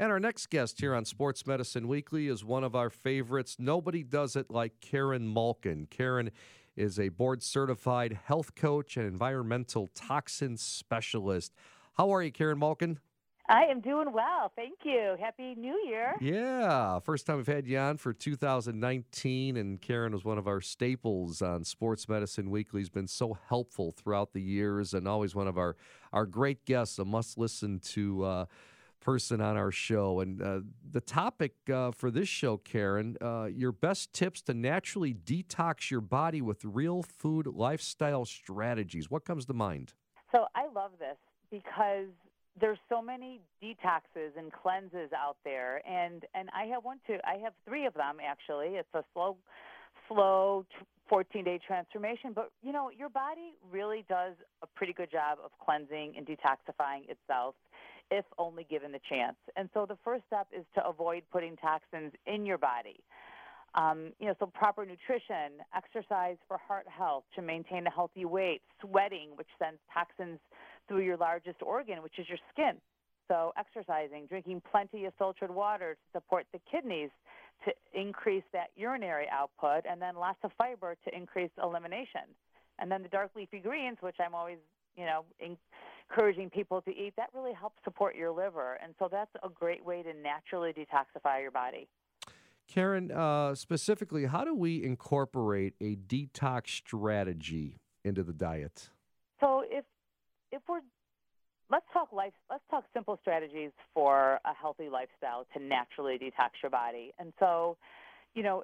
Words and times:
And 0.00 0.10
our 0.10 0.18
next 0.18 0.48
guest 0.48 0.80
here 0.80 0.94
on 0.94 1.04
Sports 1.04 1.46
Medicine 1.46 1.86
Weekly 1.86 2.28
is 2.28 2.42
one 2.42 2.64
of 2.64 2.74
our 2.74 2.88
favorites. 2.88 3.56
Nobody 3.58 4.02
does 4.02 4.34
it 4.34 4.50
like 4.50 4.80
Karen 4.80 5.30
Malkin. 5.30 5.88
Karen 5.90 6.30
is 6.74 6.98
a 6.98 7.10
board 7.10 7.42
certified 7.42 8.18
health 8.24 8.54
coach 8.54 8.96
and 8.96 9.06
environmental 9.06 9.90
toxin 9.94 10.56
specialist. 10.56 11.52
How 11.98 12.14
are 12.14 12.22
you, 12.22 12.32
Karen 12.32 12.58
Malkin? 12.58 12.98
I 13.46 13.64
am 13.64 13.82
doing 13.82 14.10
well. 14.10 14.50
Thank 14.56 14.78
you. 14.84 15.16
Happy 15.20 15.54
New 15.54 15.78
Year. 15.86 16.14
Yeah. 16.18 16.98
First 17.00 17.26
time 17.26 17.36
we've 17.36 17.46
had 17.46 17.66
you 17.66 17.76
on 17.76 17.98
for 17.98 18.14
2019. 18.14 19.58
And 19.58 19.82
Karen 19.82 20.14
was 20.14 20.24
one 20.24 20.38
of 20.38 20.48
our 20.48 20.62
staples 20.62 21.42
on 21.42 21.62
Sports 21.62 22.08
Medicine 22.08 22.48
Weekly. 22.48 22.80
Has 22.80 22.88
been 22.88 23.06
so 23.06 23.36
helpful 23.50 23.92
throughout 23.92 24.32
the 24.32 24.40
years 24.40 24.94
and 24.94 25.06
always 25.06 25.34
one 25.34 25.46
of 25.46 25.58
our, 25.58 25.76
our 26.10 26.24
great 26.24 26.64
guests, 26.64 26.98
a 26.98 27.04
must 27.04 27.36
listen 27.36 27.80
to. 27.80 28.24
Uh, 28.24 28.44
person 29.00 29.40
on 29.40 29.56
our 29.56 29.72
show. 29.72 30.20
And 30.20 30.42
uh, 30.42 30.60
the 30.90 31.00
topic 31.00 31.54
uh, 31.72 31.90
for 31.90 32.10
this 32.10 32.28
show, 32.28 32.58
Karen, 32.58 33.16
uh, 33.20 33.44
your 33.44 33.72
best 33.72 34.12
tips 34.12 34.42
to 34.42 34.54
naturally 34.54 35.14
detox 35.14 35.90
your 35.90 36.00
body 36.00 36.40
with 36.40 36.64
real 36.64 37.02
food 37.02 37.46
lifestyle 37.46 38.24
strategies. 38.24 39.10
What 39.10 39.24
comes 39.24 39.46
to 39.46 39.54
mind? 39.54 39.94
So 40.32 40.46
I 40.54 40.68
love 40.74 40.92
this 40.98 41.16
because 41.50 42.08
there's 42.60 42.78
so 42.88 43.00
many 43.00 43.40
detoxes 43.62 44.36
and 44.36 44.52
cleanses 44.52 45.10
out 45.16 45.36
there 45.44 45.82
and 45.88 46.24
and 46.34 46.48
I 46.54 46.66
have 46.66 46.84
one 46.84 46.98
too. 47.06 47.18
I 47.24 47.38
have 47.42 47.52
3 47.66 47.86
of 47.86 47.94
them 47.94 48.18
actually. 48.24 48.76
It's 48.76 48.94
a 48.94 49.02
slow 49.14 49.36
slow 50.08 50.66
14 51.08 51.44
day 51.44 51.58
transformation, 51.66 52.32
but 52.34 52.50
you 52.62 52.72
know, 52.72 52.90
your 52.96 53.08
body 53.08 53.54
really 53.72 54.04
does 54.08 54.34
a 54.62 54.66
pretty 54.66 54.92
good 54.92 55.10
job 55.10 55.38
of 55.44 55.50
cleansing 55.64 56.14
and 56.16 56.26
detoxifying 56.26 57.08
itself 57.08 57.54
if 58.10 58.24
only 58.38 58.66
given 58.68 58.92
the 58.92 59.00
chance. 59.08 59.36
And 59.56 59.68
so 59.74 59.86
the 59.86 59.96
first 60.04 60.24
step 60.26 60.48
is 60.56 60.64
to 60.74 60.86
avoid 60.86 61.22
putting 61.32 61.56
toxins 61.56 62.12
in 62.26 62.44
your 62.44 62.58
body. 62.58 63.00
Um, 63.74 64.12
you 64.18 64.26
know, 64.26 64.34
so 64.40 64.46
proper 64.46 64.84
nutrition, 64.84 65.62
exercise 65.76 66.36
for 66.48 66.58
heart 66.58 66.86
health 66.88 67.22
to 67.36 67.42
maintain 67.42 67.86
a 67.86 67.90
healthy 67.90 68.24
weight, 68.24 68.62
sweating, 68.80 69.30
which 69.36 69.46
sends 69.58 69.78
toxins 69.94 70.40
through 70.88 71.02
your 71.02 71.16
largest 71.16 71.62
organ, 71.62 72.02
which 72.02 72.18
is 72.18 72.28
your 72.28 72.38
skin. 72.52 72.80
So 73.28 73.52
exercising, 73.56 74.26
drinking 74.26 74.62
plenty 74.68 75.04
of 75.04 75.14
filtered 75.16 75.54
water 75.54 75.94
to 75.94 76.18
support 76.18 76.46
the 76.52 76.58
kidneys 76.68 77.10
to 77.64 77.72
increase 77.94 78.42
that 78.52 78.70
urinary 78.74 79.26
output, 79.30 79.84
and 79.88 80.02
then 80.02 80.16
lots 80.16 80.38
of 80.42 80.50
fiber 80.58 80.96
to 81.04 81.16
increase 81.16 81.50
elimination. 81.62 82.26
And 82.80 82.90
then 82.90 83.02
the 83.02 83.08
dark 83.08 83.30
leafy 83.36 83.60
greens, 83.60 83.98
which 84.00 84.16
I'm 84.18 84.34
always, 84.34 84.58
you 84.96 85.04
know, 85.04 85.24
encouraging 86.10 86.50
people 86.50 86.82
to 86.82 86.90
eat, 86.90 87.14
that 87.16 87.28
really 87.34 87.52
helps 87.52 87.76
support 87.84 88.16
your 88.16 88.30
liver. 88.30 88.78
And 88.82 88.94
so 88.98 89.08
that's 89.10 89.30
a 89.42 89.48
great 89.48 89.84
way 89.84 90.02
to 90.02 90.12
naturally 90.12 90.72
detoxify 90.72 91.40
your 91.40 91.50
body. 91.50 91.88
Karen, 92.68 93.10
uh, 93.10 93.54
specifically, 93.54 94.26
how 94.26 94.44
do 94.44 94.54
we 94.54 94.82
incorporate 94.84 95.74
a 95.80 95.96
detox 95.96 96.68
strategy 96.68 97.80
into 98.04 98.22
the 98.22 98.32
diet? 98.32 98.90
So 99.40 99.64
if 99.68 99.84
if 100.52 100.62
we're 100.68 100.80
let's 101.70 101.86
talk 101.92 102.12
life 102.12 102.32
let's 102.48 102.62
talk 102.70 102.84
simple 102.94 103.18
strategies 103.22 103.70
for 103.92 104.38
a 104.44 104.54
healthy 104.54 104.88
lifestyle 104.88 105.46
to 105.54 105.62
naturally 105.62 106.16
detox 106.18 106.50
your 106.62 106.70
body. 106.70 107.12
And 107.18 107.32
so, 107.40 107.76
you 108.34 108.44
know, 108.44 108.62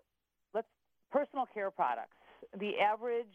let's 0.55 0.69
personal 1.10 1.47
care 1.53 1.70
products. 1.72 2.16
The 2.58 2.78
average 2.78 3.27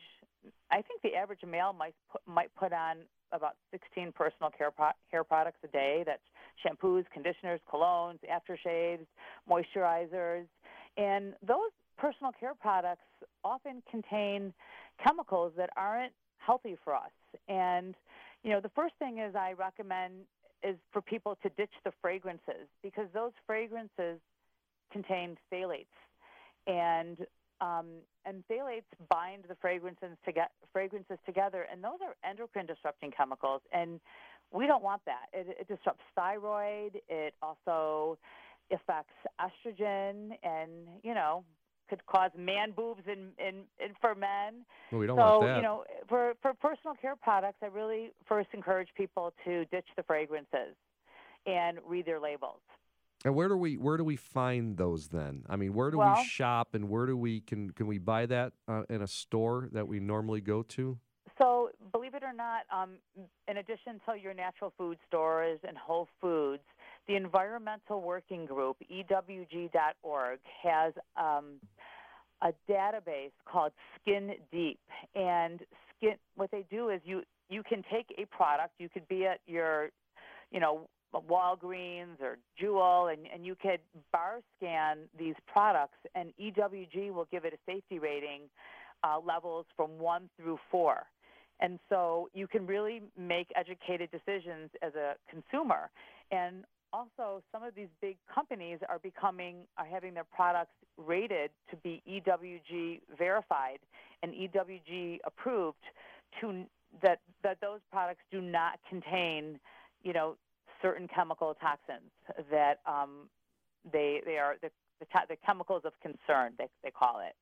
I 0.71 0.81
think 0.81 1.01
the 1.03 1.15
average 1.15 1.41
male 1.45 1.73
might 1.73 1.95
put, 2.09 2.21
might 2.25 2.55
put 2.55 2.71
on 2.71 2.97
about 3.31 3.55
16 3.71 4.11
personal 4.13 4.51
care 4.55 4.71
pro- 4.71 4.91
hair 5.11 5.23
products 5.23 5.59
a 5.63 5.67
day. 5.67 6.03
That's 6.05 6.21
shampoos, 6.65 7.05
conditioners, 7.13 7.59
colognes, 7.71 8.19
aftershaves, 8.29 9.05
moisturizers, 9.49 10.45
and 10.97 11.33
those 11.45 11.71
personal 11.97 12.31
care 12.39 12.53
products 12.55 13.05
often 13.43 13.81
contain 13.89 14.53
chemicals 15.05 15.53
that 15.57 15.69
aren't 15.77 16.13
healthy 16.37 16.77
for 16.83 16.95
us. 16.95 17.11
And 17.47 17.95
you 18.43 18.49
know, 18.49 18.59
the 18.59 18.69
first 18.69 18.95
thing 18.99 19.19
is 19.19 19.35
I 19.35 19.53
recommend 19.53 20.13
is 20.63 20.75
for 20.91 21.01
people 21.01 21.37
to 21.43 21.49
ditch 21.49 21.73
the 21.83 21.91
fragrances 22.01 22.67
because 22.83 23.07
those 23.13 23.31
fragrances 23.47 24.19
contain 24.91 25.37
phthalates, 25.51 25.85
and 26.67 27.17
um, 27.61 27.85
and 28.25 28.43
phthalates 28.49 28.89
bind 29.09 29.43
the 29.47 29.55
fragrances, 29.61 30.17
to 30.25 30.31
get, 30.31 30.51
fragrances 30.73 31.17
together, 31.25 31.67
and 31.71 31.83
those 31.83 31.99
are 32.03 32.15
endocrine 32.29 32.65
disrupting 32.65 33.11
chemicals, 33.15 33.61
and 33.71 33.99
we 34.51 34.67
don't 34.67 34.83
want 34.83 35.01
that. 35.05 35.27
It, 35.31 35.55
it 35.59 35.67
disrupts 35.67 36.03
thyroid. 36.15 36.99
It 37.07 37.33
also 37.41 38.17
affects 38.71 39.13
estrogen, 39.39 40.31
and 40.43 40.71
you 41.03 41.13
know 41.13 41.43
could 41.91 42.05
cause 42.05 42.31
man 42.37 42.71
boobs 42.71 43.01
in, 43.05 43.31
in, 43.37 43.63
in 43.83 43.93
for 43.99 44.15
men. 44.15 44.65
Well, 44.91 45.01
we 45.01 45.07
don't 45.07 45.17
so, 45.17 45.21
want 45.21 45.41
that. 45.43 45.55
you 45.57 45.61
know, 45.61 45.83
for, 46.07 46.33
for 46.41 46.53
personal 46.53 46.95
care 46.95 47.17
products, 47.17 47.57
I 47.61 47.65
really 47.65 48.11
first 48.29 48.47
encourage 48.53 48.87
people 48.95 49.33
to 49.43 49.65
ditch 49.65 49.87
the 49.97 50.03
fragrances 50.03 50.73
and 51.45 51.79
read 51.85 52.05
their 52.05 52.19
labels. 52.19 52.61
And 53.23 53.35
where 53.35 53.47
do 53.47 53.55
we 53.55 53.77
where 53.77 53.97
do 53.97 54.03
we 54.03 54.15
find 54.15 54.77
those 54.77 55.09
then? 55.09 55.43
I 55.47 55.55
mean, 55.55 55.73
where 55.73 55.91
do 55.91 55.99
Well- 55.99 56.15
we 56.17 56.23
shop, 56.23 56.73
and 56.73 56.89
where 56.89 57.05
do 57.05 57.15
we 57.15 57.41
can 57.41 57.71
can 57.71 57.87
we 57.87 57.97
buy 57.97 58.25
that 58.25 58.53
uh, 58.67 58.83
in 58.89 59.01
a 59.01 59.07
store 59.07 59.69
that 59.71 59.87
we 59.87 59.99
normally 59.99 60.41
go 60.41 60.63
to? 60.63 60.97
So, 61.37 61.69
believe 61.91 62.13
it 62.13 62.23
or 62.23 62.33
not, 62.33 62.65
um, 62.71 62.97
in 63.47 63.57
addition 63.57 63.99
to 64.07 64.15
your 64.15 64.33
natural 64.33 64.73
food 64.77 64.97
stores 65.07 65.59
and 65.67 65.77
Whole 65.77 66.07
Foods, 66.19 66.63
the 67.07 67.15
Environmental 67.15 68.01
Working 68.01 68.45
Group, 68.45 68.77
EWG.org, 68.91 70.39
has 70.61 70.93
um, 71.15 71.59
a 72.41 72.53
database 72.69 73.31
called 73.45 73.71
Skin 73.99 74.35
Deep. 74.51 74.79
And 75.15 75.61
skin, 75.95 76.15
what 76.35 76.51
they 76.51 76.65
do 76.69 76.89
is 76.89 77.01
you 77.05 77.23
you 77.49 77.63
can 77.63 77.83
take 77.91 78.13
a 78.17 78.25
product. 78.25 78.73
You 78.79 78.89
could 78.89 79.07
be 79.07 79.25
at 79.25 79.39
your, 79.45 79.89
you 80.51 80.59
know, 80.59 80.87
Walgreens 81.19 82.21
or 82.21 82.37
Jewel, 82.57 83.07
and, 83.07 83.27
and 83.33 83.45
you 83.45 83.55
could 83.55 83.79
bar 84.11 84.39
scan 84.57 84.99
these 85.17 85.35
products, 85.51 85.97
and 86.15 86.31
EWG 86.41 87.13
will 87.13 87.27
give 87.31 87.45
it 87.45 87.53
a 87.53 87.57
safety 87.65 87.99
rating 87.99 88.41
uh, 89.03 89.17
levels 89.19 89.65
from 89.75 89.97
one 89.99 90.29
through 90.37 90.59
four. 90.69 91.03
And 91.59 91.79
so 91.89 92.29
you 92.33 92.47
can 92.47 92.65
really 92.65 93.01
make 93.17 93.47
educated 93.55 94.09
decisions 94.11 94.71
as 94.81 94.93
a 94.95 95.15
consumer. 95.29 95.89
And 96.31 96.63
also, 96.93 97.41
some 97.51 97.63
of 97.63 97.75
these 97.75 97.87
big 98.01 98.17
companies 98.33 98.79
are 98.89 98.99
becoming, 98.99 99.57
are 99.77 99.85
having 99.85 100.13
their 100.13 100.25
products 100.25 100.73
rated 100.97 101.51
to 101.69 101.77
be 101.77 102.01
EWG 102.09 103.01
verified 103.17 103.79
and 104.23 104.33
EWG 104.33 105.19
approved 105.25 105.77
to 106.41 106.63
that, 107.01 107.19
that 107.43 107.59
those 107.61 107.79
products 107.91 108.21
do 108.31 108.41
not 108.41 108.79
contain, 108.89 109.59
you 110.03 110.13
know, 110.13 110.35
certain 110.81 111.07
chemical 111.07 111.55
toxins 111.61 112.11
that 112.49 112.79
um, 112.85 113.29
they, 113.91 114.21
they 114.25 114.37
are 114.37 114.55
the, 114.61 114.69
the, 114.99 115.05
the 115.29 115.35
chemicals 115.45 115.83
of 115.85 115.93
concern, 116.01 116.53
they, 116.57 116.67
they 116.83 116.91
call 116.91 117.19
it. 117.19 117.35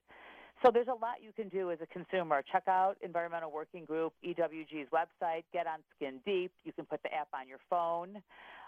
So 0.64 0.72
there's 0.74 0.88
a 0.88 0.92
lot 0.92 1.24
you 1.24 1.32
can 1.32 1.48
do 1.48 1.72
as 1.72 1.80
a 1.82 1.88
consumer. 1.88 2.44
Check 2.52 2.64
out 2.68 2.98
Environmental 3.02 3.50
Working 3.50 3.86
Group, 3.86 4.14
EWG's 4.26 4.90
website. 4.92 5.44
Get 5.54 5.68
on 5.68 5.80
Skin 5.96 6.20
Deep. 6.26 6.52
You 6.66 6.74
can 6.74 6.86
put 6.86 7.02
the 7.02 7.14
app 7.14 7.30
on 7.34 7.48
your 7.48 7.60
phone. 7.70 8.22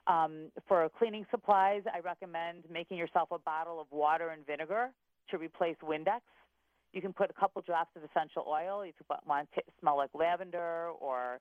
Um, 0.08 0.52
for 0.68 0.90
cleaning 0.98 1.26
supplies, 1.30 1.84
I 1.94 2.00
recommend 2.00 2.64
making 2.72 2.98
yourself 2.98 3.30
a 3.32 3.40
bottle 3.40 3.80
of 3.80 3.88
water 3.92 4.30
and 4.30 4.46
vinegar 4.46 4.92
to 5.30 5.38
replace 5.38 5.76
Windex. 5.84 6.22
You 6.94 7.02
can 7.02 7.14
put 7.14 7.30
a 7.30 7.34
couple 7.34 7.62
drops 7.62 7.92
of 7.96 8.04
essential 8.04 8.46
oil 8.48 8.82
if 8.82 8.96
you 9.00 9.06
want 9.28 9.50
to 9.56 9.62
smell 9.80 9.98
like 9.98 10.10
lavender 10.14 10.90
or 11.00 11.40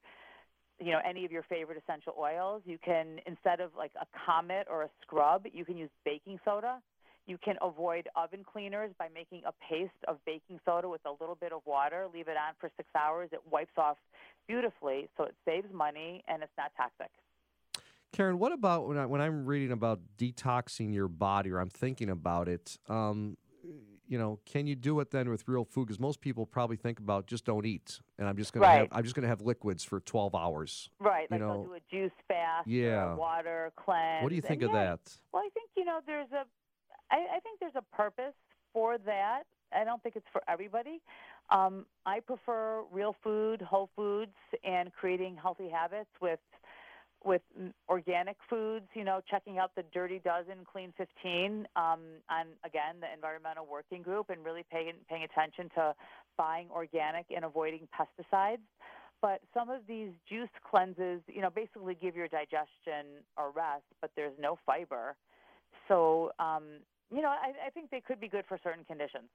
you 0.80 0.92
know 0.92 1.00
any 1.06 1.24
of 1.24 1.32
your 1.32 1.42
favorite 1.44 1.82
essential 1.82 2.14
oils. 2.18 2.62
You 2.64 2.78
can 2.84 3.20
instead 3.26 3.60
of 3.60 3.70
like 3.76 3.92
a 4.00 4.06
Comet 4.26 4.66
or 4.70 4.82
a 4.82 4.90
scrub, 5.02 5.46
you 5.52 5.64
can 5.64 5.76
use 5.76 5.90
baking 6.04 6.40
soda. 6.44 6.80
You 7.26 7.38
can 7.38 7.56
avoid 7.62 8.08
oven 8.16 8.44
cleaners 8.50 8.90
by 8.98 9.08
making 9.14 9.42
a 9.46 9.52
paste 9.68 9.92
of 10.08 10.16
baking 10.26 10.58
soda 10.64 10.88
with 10.88 11.02
a 11.04 11.12
little 11.20 11.36
bit 11.36 11.52
of 11.52 11.60
water. 11.66 12.06
Leave 12.12 12.28
it 12.28 12.36
on 12.36 12.54
for 12.58 12.70
six 12.76 12.88
hours. 12.98 13.28
It 13.32 13.40
wipes 13.50 13.76
off 13.76 13.98
beautifully, 14.48 15.08
so 15.16 15.24
it 15.24 15.34
saves 15.44 15.72
money 15.72 16.24
and 16.26 16.42
it's 16.42 16.52
not 16.58 16.72
toxic. 16.76 17.10
Karen, 18.12 18.38
what 18.38 18.50
about 18.50 18.88
when 18.88 18.98
I 18.98 19.06
when 19.06 19.20
I'm 19.20 19.46
reading 19.46 19.70
about 19.70 20.00
detoxing 20.18 20.92
your 20.92 21.08
body 21.08 21.50
or 21.50 21.58
I'm 21.58 21.70
thinking 21.70 22.10
about 22.10 22.48
it? 22.48 22.76
Um, 22.88 23.36
you 24.10 24.18
know, 24.18 24.40
can 24.44 24.66
you 24.66 24.74
do 24.74 24.98
it 24.98 25.12
then 25.12 25.30
with 25.30 25.46
real 25.46 25.64
food? 25.64 25.86
Because 25.86 26.00
most 26.00 26.20
people 26.20 26.44
probably 26.44 26.76
think 26.76 26.98
about 26.98 27.28
just 27.28 27.44
don't 27.44 27.64
eat, 27.64 28.00
and 28.18 28.28
I'm 28.28 28.36
just 28.36 28.52
gonna 28.52 28.66
have 28.66 28.88
I'm 28.90 29.04
just 29.04 29.14
gonna 29.14 29.28
have 29.28 29.40
liquids 29.40 29.84
for 29.84 30.00
12 30.00 30.34
hours. 30.34 30.90
Right, 30.98 31.28
You 31.30 31.36
like 31.36 31.40
know, 31.40 31.52
they'll 31.52 31.64
do 31.64 31.74
a 31.74 31.80
juice 31.90 32.12
fast, 32.26 32.66
yeah. 32.66 33.14
water 33.14 33.72
cleanse. 33.76 34.24
What 34.24 34.30
do 34.30 34.34
you 34.34 34.42
think 34.42 34.62
and 34.62 34.70
of 34.70 34.74
yeah, 34.74 34.84
that? 34.84 35.18
Well, 35.32 35.44
I 35.44 35.48
think 35.54 35.70
you 35.76 35.84
know 35.84 36.00
there's 36.04 36.30
a, 36.32 36.44
I, 37.12 37.36
I 37.36 37.40
think 37.40 37.60
there's 37.60 37.76
a 37.76 37.96
purpose 37.96 38.34
for 38.72 38.98
that. 38.98 39.44
I 39.72 39.84
don't 39.84 40.02
think 40.02 40.16
it's 40.16 40.26
for 40.32 40.42
everybody. 40.48 41.00
Um, 41.50 41.86
I 42.04 42.18
prefer 42.18 42.82
real 42.90 43.14
food, 43.22 43.62
whole 43.62 43.90
foods, 43.94 44.34
and 44.64 44.92
creating 44.92 45.36
healthy 45.40 45.68
habits 45.68 46.10
with 46.20 46.40
with 47.24 47.42
organic 47.88 48.36
foods, 48.48 48.86
you 48.94 49.04
know, 49.04 49.20
checking 49.30 49.58
out 49.58 49.72
the 49.76 49.84
Dirty 49.92 50.20
Dozen, 50.24 50.64
Clean 50.70 50.92
15 50.96 51.66
um, 51.76 52.00
again, 52.64 53.00
the 53.00 53.12
Environmental 53.12 53.66
Working 53.70 54.02
Group 54.02 54.30
and 54.30 54.44
really 54.44 54.64
paying, 54.70 54.92
paying 55.08 55.24
attention 55.24 55.68
to 55.74 55.94
buying 56.36 56.68
organic 56.70 57.26
and 57.34 57.44
avoiding 57.44 57.88
pesticides. 57.94 58.64
But 59.22 59.40
some 59.52 59.68
of 59.68 59.82
these 59.86 60.10
juice 60.28 60.48
cleanses, 60.68 61.20
you 61.26 61.42
know, 61.42 61.50
basically 61.50 61.94
give 62.00 62.16
your 62.16 62.28
digestion 62.28 63.20
a 63.36 63.48
rest, 63.54 63.84
but 64.00 64.10
there's 64.16 64.32
no 64.40 64.58
fiber. 64.64 65.14
So, 65.88 66.32
um, 66.38 66.64
you 67.14 67.20
know, 67.20 67.28
I, 67.28 67.66
I 67.66 67.70
think 67.70 67.90
they 67.90 68.00
could 68.00 68.20
be 68.20 68.28
good 68.28 68.44
for 68.48 68.58
certain 68.62 68.84
conditions. 68.84 69.28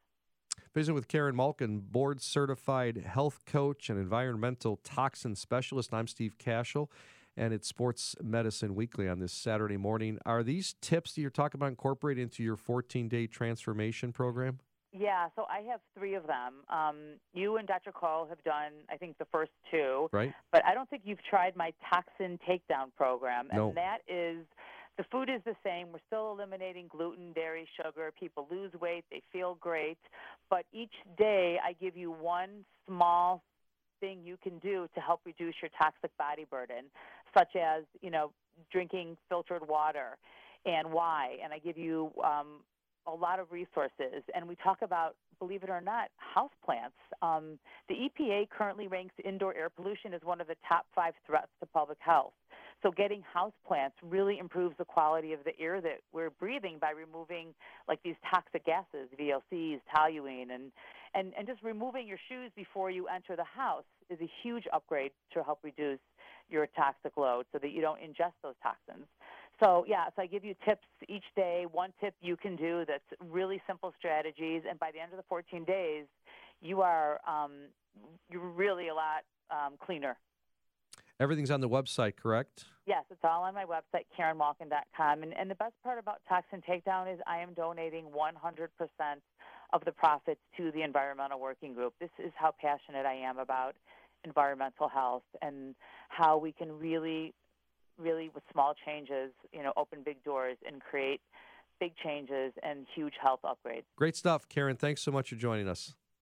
Visit 0.73 0.93
with 0.93 1.07
Karen 1.07 1.35
Malkin, 1.35 1.79
board 1.79 2.21
certified 2.21 2.97
health 3.05 3.45
coach 3.45 3.89
and 3.89 3.99
environmental 3.99 4.77
toxin 4.83 5.35
specialist. 5.35 5.93
I'm 5.93 6.07
Steve 6.07 6.37
Kashul, 6.37 6.89
and 7.37 7.53
it's 7.53 7.67
Sports 7.67 8.15
Medicine 8.23 8.75
Weekly 8.75 9.07
on 9.07 9.19
this 9.19 9.33
Saturday 9.33 9.77
morning. 9.77 10.19
Are 10.25 10.43
these 10.43 10.75
tips 10.81 11.13
that 11.13 11.21
you're 11.21 11.29
talking 11.29 11.59
about 11.59 11.69
incorporated 11.69 12.21
into 12.21 12.43
your 12.43 12.55
14 12.55 13.07
day 13.09 13.27
transformation 13.27 14.11
program? 14.13 14.59
Yeah, 14.97 15.27
so 15.35 15.45
I 15.49 15.59
have 15.69 15.81
three 15.97 16.13
of 16.13 16.25
them. 16.25 16.53
Um, 16.69 16.95
you 17.33 17.57
and 17.57 17.67
Dr. 17.67 17.91
Cole 17.91 18.27
have 18.29 18.41
done, 18.45 18.71
I 18.89 18.95
think, 18.95 19.17
the 19.17 19.25
first 19.25 19.51
two. 19.69 20.07
Right. 20.13 20.33
But 20.53 20.63
I 20.65 20.73
don't 20.73 20.89
think 20.89 21.01
you've 21.05 21.23
tried 21.29 21.57
my 21.57 21.73
toxin 21.89 22.39
takedown 22.47 22.95
program. 22.95 23.47
And 23.49 23.57
No. 23.57 23.71
that 23.73 23.99
is 24.07 24.45
the 24.97 25.03
food 25.11 25.29
is 25.29 25.41
the 25.43 25.55
same. 25.65 25.91
We're 25.91 25.99
still 26.07 26.31
eliminating 26.31 26.87
gluten, 26.87 27.33
dairy, 27.33 27.67
sugar. 27.75 28.13
People 28.17 28.47
lose 28.49 28.71
weight, 28.79 29.03
they 29.11 29.21
feel 29.33 29.55
great. 29.55 29.97
But 30.49 30.65
each 30.71 30.93
day 31.17 31.59
I 31.61 31.73
give 31.73 31.97
you 31.97 32.11
one 32.11 32.63
small 32.87 33.43
thing 33.99 34.21
you 34.23 34.37
can 34.41 34.59
do 34.59 34.87
to 34.95 35.01
help 35.01 35.19
reduce 35.25 35.55
your 35.61 35.71
toxic 35.77 36.15
body 36.17 36.45
burden, 36.49 36.85
such 37.37 37.55
as, 37.55 37.83
you 38.01 38.09
know, 38.09 38.31
drinking 38.71 39.17
filtered 39.29 39.67
water 39.67 40.17
and 40.65 40.91
why. 40.91 41.37
And 41.43 41.53
I 41.53 41.59
give 41.59 41.77
you 41.77 42.11
um, 42.23 42.61
a 43.07 43.13
lot 43.13 43.39
of 43.39 43.51
resources. 43.51 44.23
And 44.33 44.47
we 44.47 44.55
talk 44.55 44.79
about, 44.81 45.15
believe 45.39 45.63
it 45.63 45.69
or 45.69 45.81
not, 45.81 46.09
houseplants. 46.35 46.97
Um, 47.21 47.59
the 47.87 47.95
EPA 47.95 48.49
currently 48.49 48.87
ranks 48.87 49.13
indoor 49.23 49.55
air 49.55 49.69
pollution 49.69 50.13
as 50.13 50.21
one 50.23 50.41
of 50.41 50.47
the 50.47 50.55
top 50.67 50.85
five 50.95 51.13
threats 51.25 51.49
to 51.59 51.65
public 51.67 51.97
health. 51.99 52.33
So 52.83 52.91
getting 52.91 53.23
houseplants 53.35 53.93
really 54.03 54.37
improves 54.37 54.75
the 54.77 54.85
quality 54.85 55.33
of 55.33 55.39
the 55.43 55.57
air 55.59 55.81
that 55.81 56.01
we're 56.13 56.29
breathing 56.29 56.77
by 56.79 56.91
removing 56.91 57.53
like 57.87 57.99
these 58.03 58.15
toxic 58.29 58.65
gases, 58.65 59.09
VOCs, 59.19 59.79
toluene, 59.95 60.53
and, 60.53 60.71
and, 61.13 61.33
and 61.37 61.47
just 61.47 61.63
removing 61.63 62.07
your 62.07 62.19
shoes 62.29 62.51
before 62.55 62.91
you 62.91 63.07
enter 63.07 63.35
the 63.35 63.45
house 63.45 63.85
is 64.09 64.19
a 64.21 64.29
huge 64.43 64.65
upgrade 64.73 65.11
to 65.33 65.43
help 65.43 65.59
reduce 65.63 65.99
your 66.49 66.67
toxic 66.67 67.17
load 67.17 67.45
so 67.51 67.59
that 67.59 67.71
you 67.71 67.81
don't 67.81 67.99
ingest 67.99 68.33
those 68.43 68.55
toxins. 68.61 69.05
So 69.63 69.85
yeah, 69.87 70.05
so 70.15 70.21
I 70.21 70.25
give 70.25 70.43
you 70.43 70.55
tips 70.65 70.87
each 71.07 71.23
day. 71.35 71.65
One 71.71 71.93
tip 72.01 72.13
you 72.21 72.35
can 72.35 72.55
do 72.55 72.83
that's 72.87 73.03
really 73.29 73.61
simple 73.67 73.93
strategies, 73.97 74.63
and 74.69 74.79
by 74.79 74.91
the 74.91 74.99
end 74.99 75.11
of 75.11 75.17
the 75.17 75.23
14 75.29 75.63
days, 75.63 76.05
you 76.61 76.81
are 76.81 77.19
um, 77.27 77.51
you're 78.29 78.41
really 78.41 78.89
a 78.89 78.93
lot 78.93 79.23
um, 79.49 79.73
cleaner. 79.83 80.17
Everything's 81.19 81.51
on 81.51 81.61
the 81.61 81.69
website, 81.69 82.17
correct? 82.17 82.65
Yes, 82.85 83.05
it's 83.09 83.21
all 83.23 83.43
on 83.43 83.53
my 83.53 83.63
website, 83.63 84.03
KarenMalkin.com. 84.19 85.23
And, 85.23 85.33
and 85.33 85.49
the 85.49 85.55
best 85.55 85.73
part 85.81 85.97
about 85.97 86.19
Toxin 86.27 86.61
Takedown 86.69 87.11
is 87.11 87.19
I 87.25 87.39
am 87.39 87.53
donating 87.53 88.05
100% 88.05 88.67
of 89.73 89.85
the 89.85 89.91
profits 89.93 90.41
to 90.57 90.71
the 90.71 90.81
Environmental 90.83 91.39
Working 91.39 91.73
Group. 91.73 91.93
This 91.99 92.09
is 92.19 92.31
how 92.35 92.53
passionate 92.59 93.05
I 93.05 93.13
am 93.13 93.39
about 93.39 93.75
environmental 94.25 94.89
health 94.89 95.23
and 95.41 95.75
how 96.09 96.37
we 96.37 96.51
can 96.51 96.71
really, 96.77 97.33
really, 97.97 98.29
with 98.33 98.43
small 98.51 98.73
changes, 98.85 99.31
you 99.53 99.63
know, 99.63 99.73
open 99.77 99.99
big 100.03 100.23
doors 100.23 100.57
and 100.67 100.81
create 100.81 101.21
big 101.79 101.93
changes 102.03 102.53
and 102.63 102.85
huge 102.95 103.13
health 103.21 103.41
upgrades. 103.43 103.83
Great 103.95 104.15
stuff, 104.15 104.47
Karen. 104.49 104.75
Thanks 104.75 105.01
so 105.01 105.11
much 105.11 105.29
for 105.29 105.35
joining 105.35 105.67
us. 105.67 105.93